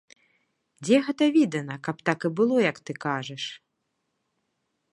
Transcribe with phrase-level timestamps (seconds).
[0.87, 3.43] Дзе гэта відана, каб так і было, як ты кажаш?!